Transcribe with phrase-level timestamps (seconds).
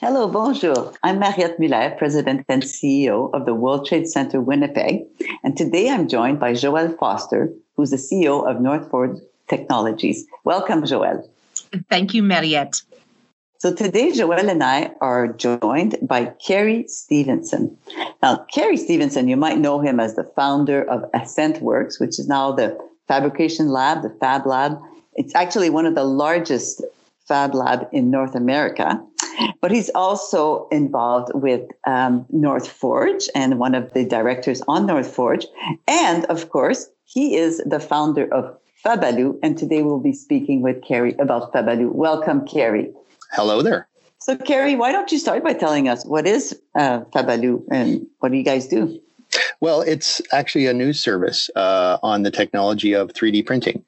[0.00, 0.92] Hello, bonjour.
[1.02, 5.02] I'm Mariette Mulaire, President and CEO of the World Trade Center Winnipeg.
[5.42, 10.24] And today I'm joined by Joelle Foster, who's the CEO of North Forge Technologies.
[10.44, 11.28] Welcome, Joelle.
[11.90, 12.80] Thank you, Mariette.
[13.58, 17.76] So today, Joelle and I are joined by Kerry Stevenson.
[18.22, 22.52] Now, Kerry Stevenson, you might know him as the founder of AssentWorks, which is now
[22.52, 22.78] the
[23.08, 24.78] fabrication lab, the Fab Lab.
[25.14, 26.84] It's actually one of the largest
[27.26, 29.04] Fab Lab in North America.
[29.60, 35.12] But he's also involved with um, North Forge and one of the directors on North
[35.12, 35.46] Forge.
[35.86, 39.38] And of course, he is the founder of Fabbaloo.
[39.42, 41.92] And today we'll be speaking with Kerry about Fabbaloo.
[41.92, 42.92] Welcome, Kerry.
[43.32, 43.88] Hello there.
[44.20, 48.32] So, Kerry, why don't you start by telling us what is uh, Fabbaloo and what
[48.32, 49.00] do you guys do?
[49.60, 53.84] Well, it's actually a news service uh, on the technology of 3D printing.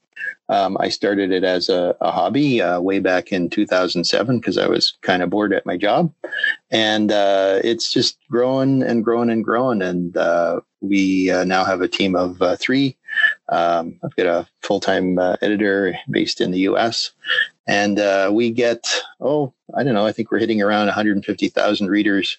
[0.51, 4.67] Um, I started it as a, a hobby uh, way back in 2007 because I
[4.67, 6.13] was kind of bored at my job.
[6.73, 9.81] And uh, it's just growing and growing and growing.
[9.81, 12.97] And uh, we uh, now have a team of uh, three.
[13.49, 17.13] Um, I've got a full time uh, editor based in the US.
[17.69, 18.85] And we get,
[19.21, 22.39] oh, I don't know, I think we're hitting around 150,000 readers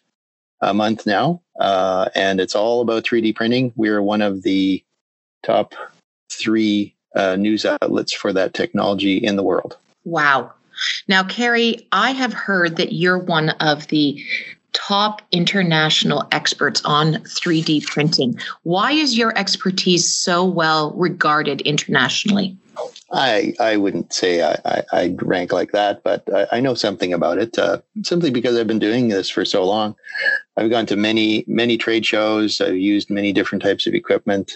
[0.60, 1.42] a month now.
[2.14, 3.72] and it's all about 3D printing.
[3.78, 4.84] We're one of the
[5.44, 5.76] top
[6.30, 9.78] three uh, news outlets for that technology in the world.
[10.06, 10.54] Wow.
[11.08, 14.24] Now, Kerry, I have heard that you're one of the
[14.74, 18.40] top international experts on 3D printing.
[18.64, 22.58] Why is your expertise so well regarded internationally?
[23.12, 27.14] I I wouldn't say I, I, I rank like that, but I, I know something
[27.14, 29.96] about it uh, simply because I've been doing this for so long.
[30.56, 32.62] I've gone to many many trade shows.
[32.62, 34.54] I've used many different types of equipment.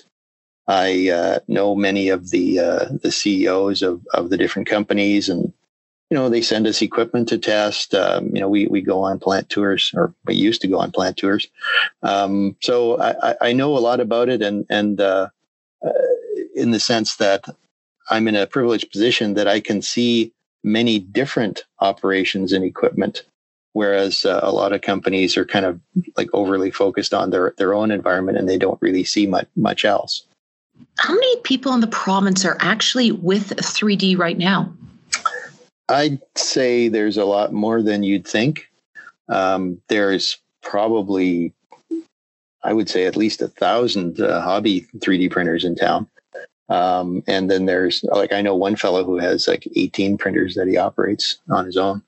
[0.67, 5.53] I uh, know many of the uh, the CEOs of, of the different companies, and
[6.09, 7.93] you know they send us equipment to test.
[7.93, 10.91] Um, you know we we go on plant tours, or we used to go on
[10.91, 11.47] plant tours.
[12.03, 15.29] Um, so I, I know a lot about it, and and uh,
[15.85, 15.91] uh
[16.55, 17.45] in the sense that
[18.09, 20.31] I'm in a privileged position that I can see
[20.63, 23.23] many different operations and equipment
[23.75, 25.77] whereas uh, a lot of companies are kind of
[26.15, 29.83] like overly focused on their their own environment and they don't really see much much
[29.83, 30.25] else.
[30.97, 34.73] How many people in the province are actually with 3D right now?
[35.89, 38.69] I'd say there's a lot more than you'd think.
[39.29, 41.53] Um, there's probably,
[42.63, 46.07] I would say, at least a thousand uh, hobby 3D printers in town.
[46.69, 50.67] Um, and then there's like I know one fellow who has like 18 printers that
[50.67, 52.01] he operates on his own.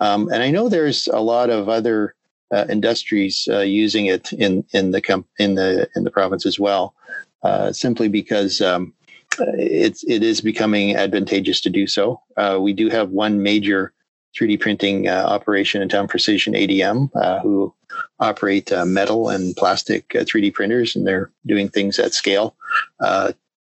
[0.00, 2.14] Um, and I know there's a lot of other
[2.54, 6.58] uh, industries uh, using it in in the com- in the in the province as
[6.58, 6.94] well.
[7.42, 8.94] Uh, simply because um,
[9.38, 12.20] it's it is becoming advantageous to do so.
[12.36, 13.92] Uh, we do have one major
[14.38, 17.72] 3D printing uh, operation in town, Precision ADM, uh, who
[18.18, 22.56] operate metal and plastic 3D printers, and they're doing things at scale,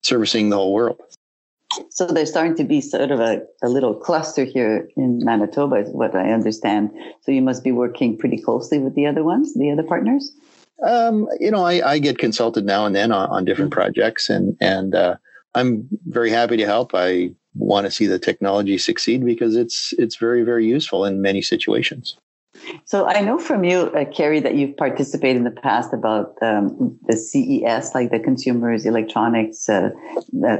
[0.03, 0.99] servicing the whole world.
[1.89, 5.89] So there's starting to be sort of a, a little cluster here in Manitoba, is
[5.89, 6.91] what I understand.
[7.21, 10.31] So you must be working pretty closely with the other ones, the other partners.
[10.83, 13.81] Um, you know, I, I, get consulted now and then on, on different mm-hmm.
[13.81, 15.15] projects, and and uh,
[15.53, 16.95] I'm very happy to help.
[16.95, 21.43] I want to see the technology succeed because it's it's very very useful in many
[21.43, 22.17] situations.
[22.85, 26.97] So I know from you, uh, Kerry, that you've participated in the past about um,
[27.07, 29.91] the CES, like the Consumers Electronics uh,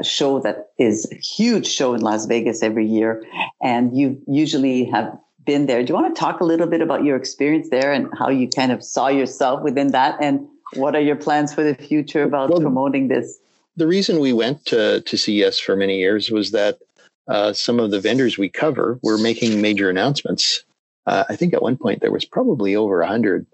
[0.01, 3.23] show that is a huge show in Las Vegas every year,
[3.62, 5.84] and you usually have been there.
[5.84, 8.47] Do you want to talk a little bit about your experience there and how you
[8.47, 10.18] kind of saw yourself within that?
[10.22, 13.39] And what are your plans for the future about well, promoting this?
[13.75, 16.79] The reason we went to, to CES for many years was that
[17.28, 20.63] uh, some of the vendors we cover were making major announcements.
[21.06, 23.45] Uh, I think at one point there was probably over 100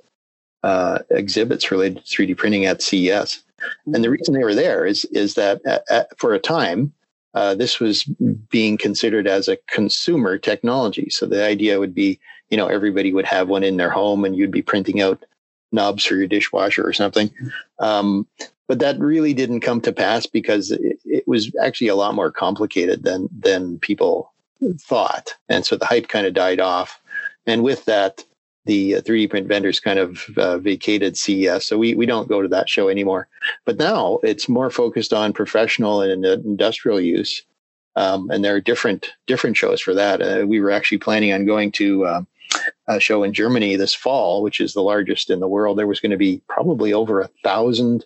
[0.63, 3.43] uh, exhibits related to 3D printing at CES.
[3.93, 6.93] And the reason they were there is, is that at, at, for a time,
[7.33, 8.03] uh, this was
[8.49, 11.09] being considered as a consumer technology.
[11.09, 14.35] So the idea would be, you know, everybody would have one in their home and
[14.35, 15.23] you'd be printing out
[15.71, 17.29] knobs for your dishwasher or something.
[17.79, 18.27] Um,
[18.67, 22.31] but that really didn't come to pass because it, it, was actually a lot more
[22.31, 24.33] complicated than than people
[24.79, 26.99] thought, and so the hype kind of died off.
[27.47, 28.23] And with that,
[28.67, 32.41] the 3D uh, print vendors kind of uh, vacated CES, so we we don't go
[32.41, 33.27] to that show anymore.
[33.65, 37.41] But now it's more focused on professional and industrial use,
[37.95, 40.21] um, and there are different different shows for that.
[40.21, 42.21] Uh, we were actually planning on going to uh,
[42.87, 45.77] a show in Germany this fall, which is the largest in the world.
[45.77, 48.05] There was going to be probably over a thousand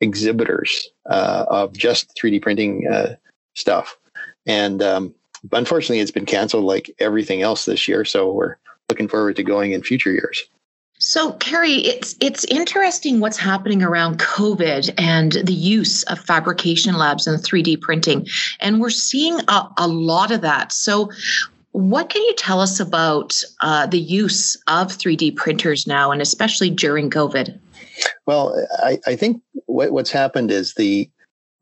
[0.00, 3.14] exhibitors uh, of just 3D printing uh,
[3.54, 3.96] stuff,
[4.44, 5.14] and um,
[5.52, 8.04] unfortunately, it's been canceled like everything else this year.
[8.04, 8.56] So we're
[8.90, 10.44] looking forward to going in future years.
[11.02, 17.26] So, Kerry, it's it's interesting what's happening around COVID and the use of fabrication labs
[17.26, 18.26] and 3D printing,
[18.60, 20.72] and we're seeing a, a lot of that.
[20.72, 21.10] So,
[21.72, 26.68] what can you tell us about uh, the use of 3D printers now, and especially
[26.68, 27.58] during COVID?
[28.26, 31.08] Well, I, I think what, what's happened is the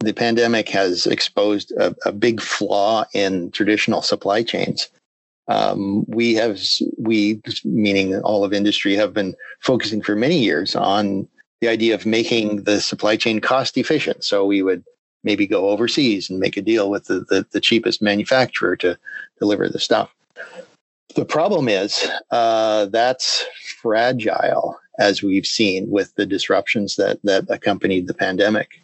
[0.00, 4.88] the pandemic has exposed a, a big flaw in traditional supply chains.
[5.48, 6.60] Um, we have,
[6.98, 11.26] we, meaning all of industry, have been focusing for many years on
[11.60, 14.24] the idea of making the supply chain cost efficient.
[14.24, 14.84] So we would
[15.24, 18.98] maybe go overseas and make a deal with the, the, the cheapest manufacturer to
[19.38, 20.14] deliver the stuff.
[21.14, 23.44] The problem is uh, that's
[23.80, 28.82] fragile, as we've seen with the disruptions that that accompanied the pandemic.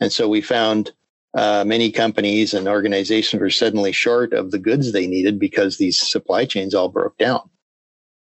[0.00, 0.92] And so we found
[1.34, 5.98] uh, many companies and organizations were suddenly short of the goods they needed because these
[5.98, 7.48] supply chains all broke down.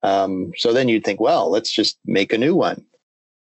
[0.03, 2.85] Um, so then you'd think, well, let's just make a new one.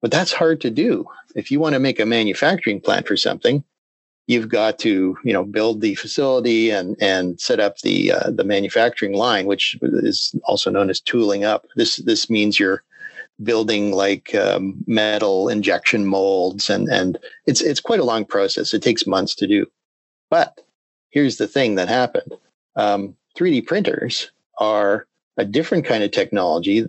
[0.02, 1.06] But that's hard to do.
[1.36, 3.64] If you want to make a manufacturing plant for something,
[4.28, 8.44] you've got to, you know, build the facility and and set up the uh, the
[8.44, 11.66] manufacturing line, which is also known as tooling up.
[11.76, 12.84] This this means you're
[13.42, 18.74] building like um, metal injection molds and and it's it's quite a long process.
[18.74, 19.66] It takes months to do.
[20.30, 20.62] But
[21.10, 22.34] here's the thing that happened.
[22.76, 25.08] Um, 3d printers are
[25.38, 26.86] a different kind of technology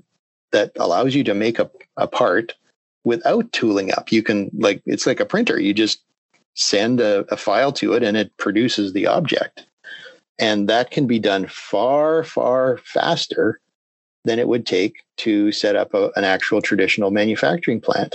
[0.52, 2.55] that allows you to make a, a part
[3.05, 4.12] without tooling up.
[4.12, 5.61] You can like it's like a printer.
[5.61, 6.02] You just
[6.55, 9.67] send a, a file to it and it produces the object.
[10.38, 13.61] And that can be done far far faster
[14.25, 18.15] than it would take to set up a, an actual traditional manufacturing plant.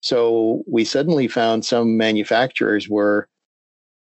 [0.00, 3.28] So we suddenly found some manufacturers were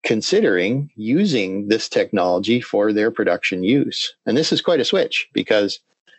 [0.03, 4.15] considering using this technology for their production use.
[4.25, 5.79] And this is quite a switch because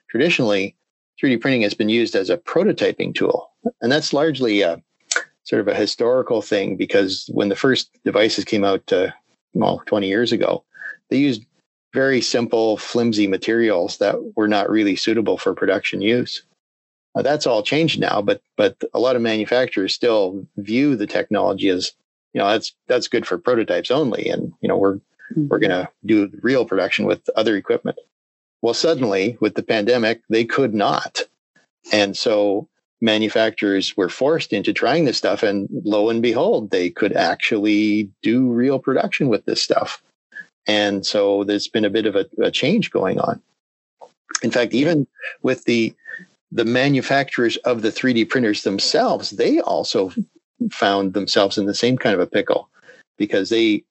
[0.09, 0.75] traditionally
[1.21, 3.49] 3D printing has been used as a prototyping tool.
[3.81, 4.81] And that's largely a
[5.43, 9.09] sort of a historical thing because when the first devices came out, uh,
[9.53, 10.63] well, 20 years ago,
[11.09, 11.45] they used
[11.93, 16.43] very simple, flimsy materials that were not really suitable for production use.
[17.15, 21.91] That's all changed now, but but a lot of manufacturers still view the technology as
[22.33, 25.47] you know that's that's good for prototypes only, and you know we're mm-hmm.
[25.49, 27.97] we're going to do real production with other equipment.
[28.61, 31.19] Well, suddenly with the pandemic, they could not,
[31.91, 32.69] and so
[33.01, 38.49] manufacturers were forced into trying this stuff, and lo and behold, they could actually do
[38.49, 40.01] real production with this stuff.
[40.67, 43.41] And so there's been a bit of a, a change going on.
[44.43, 45.07] In fact, even
[45.41, 45.93] with the
[46.53, 50.11] the manufacturers of the 3D printers themselves, they also
[50.69, 52.69] found themselves in the same kind of a pickle
[53.17, 53.83] because they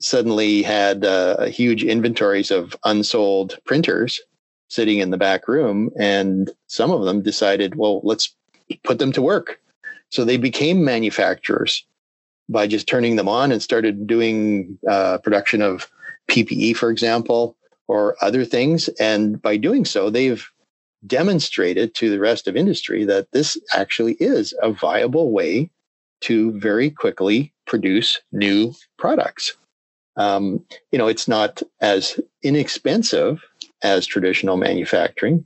[0.00, 4.20] suddenly had uh, huge inventories of unsold printers
[4.68, 5.90] sitting in the back room.
[5.98, 8.34] And some of them decided, well, let's
[8.84, 9.60] put them to work.
[10.10, 11.84] So they became manufacturers
[12.48, 15.88] by just turning them on and started doing uh, production of
[16.32, 17.56] PPE, for example,
[17.88, 18.88] or other things.
[19.00, 20.44] And by doing so, they've
[21.06, 25.70] demonstrated to the rest of industry that this actually is a viable way
[26.22, 29.56] to very quickly produce new products.
[30.16, 33.42] Um, you know, it's not as inexpensive
[33.82, 35.44] as traditional manufacturing,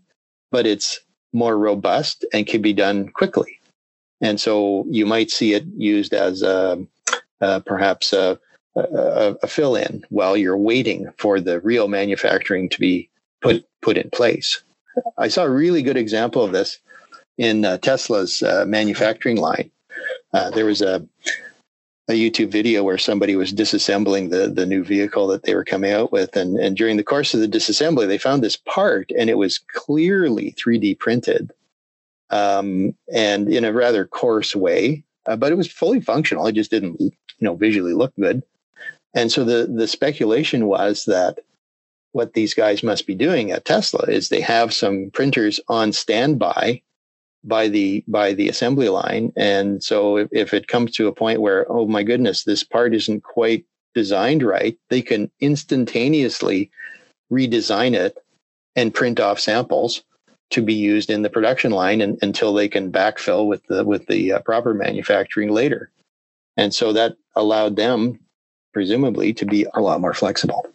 [0.52, 1.00] but it's
[1.32, 3.58] more robust and can be done quickly.
[4.20, 6.84] And so you might see it used as a,
[7.40, 8.38] uh, perhaps a,
[8.80, 13.08] a, a fill in while you're waiting for the real manufacturing to be
[13.40, 14.62] put put in place.
[15.18, 16.78] I saw a really good example of this
[17.38, 19.70] in uh, Tesla's uh, manufacturing line.
[20.32, 21.06] Uh, there was a
[22.08, 25.92] a YouTube video where somebody was disassembling the the new vehicle that they were coming
[25.92, 29.28] out with, and and during the course of the disassembly, they found this part, and
[29.28, 31.52] it was clearly 3D printed,
[32.30, 36.46] um, and in a rather coarse way, uh, but it was fully functional.
[36.46, 38.42] It just didn't, you know, visually look good.
[39.16, 41.38] And so the, the speculation was that
[42.12, 46.82] what these guys must be doing at Tesla is they have some printers on standby
[47.42, 49.32] by the by the assembly line.
[49.36, 52.94] And so if, if it comes to a point where, oh my goodness, this part
[52.94, 56.70] isn't quite designed right, they can instantaneously
[57.32, 58.18] redesign it
[58.76, 60.02] and print off samples
[60.50, 64.06] to be used in the production line and, until they can backfill with the with
[64.06, 65.90] the uh, proper manufacturing later.
[66.58, 68.20] And so that allowed them
[68.76, 70.66] presumably to be a lot more flexible.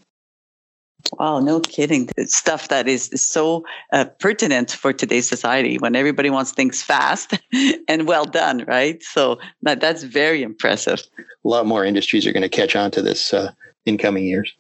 [1.20, 2.10] Wow, no kidding.
[2.18, 7.40] It's stuff that is so uh, pertinent for today's society when everybody wants things fast
[7.88, 9.04] and well done, right?
[9.04, 11.04] So that, that's very impressive.
[11.46, 13.52] A lot more industries are going to catch on to this uh,
[13.86, 14.52] in coming years.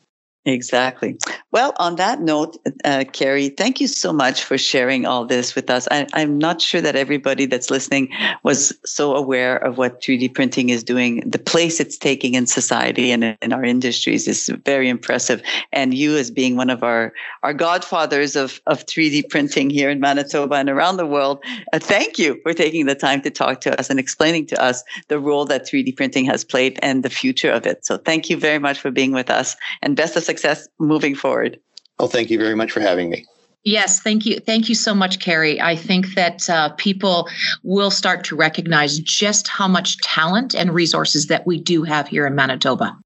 [0.45, 1.17] Exactly.
[1.51, 5.69] Well, on that note, uh, Kerry, thank you so much for sharing all this with
[5.69, 5.87] us.
[5.91, 8.09] I, am not sure that everybody that's listening
[8.41, 11.21] was so aware of what 3D printing is doing.
[11.29, 15.43] The place it's taking in society and in our industries is very impressive.
[15.73, 19.99] And you, as being one of our, our godfathers of, of 3D printing here in
[19.99, 23.79] Manitoba and around the world, uh, thank you for taking the time to talk to
[23.79, 27.51] us and explaining to us the role that 3D printing has played and the future
[27.51, 27.85] of it.
[27.85, 31.59] So thank you very much for being with us and best of success moving forward.
[31.99, 33.25] Well, thank you very much for having me.
[33.63, 34.39] Yes, thank you.
[34.39, 35.61] Thank you so much, Kerry.
[35.61, 37.29] I think that uh, people
[37.63, 42.25] will start to recognize just how much talent and resources that we do have here
[42.25, 42.97] in Manitoba.